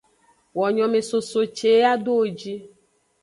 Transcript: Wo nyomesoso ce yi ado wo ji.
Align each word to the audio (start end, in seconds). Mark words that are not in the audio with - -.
Wo 0.57 0.65
nyomesoso 0.75 1.39
ce 1.57 1.69
yi 1.77 1.83
ado 1.93 2.11
wo 2.17 2.25
ji. 2.39 2.55